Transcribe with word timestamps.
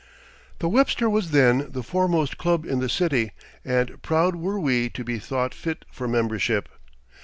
The 0.57 0.67
"Webster" 0.67 1.07
was 1.07 1.29
then 1.29 1.67
the 1.69 1.83
foremost 1.83 2.39
club 2.39 2.65
in 2.65 2.79
the 2.79 2.89
city 2.89 3.33
and 3.63 4.01
proud 4.01 4.35
were 4.35 4.59
we 4.59 4.89
to 4.89 5.03
be 5.03 5.19
thought 5.19 5.53
fit 5.53 5.85
for 5.91 6.07
membership. 6.07 6.67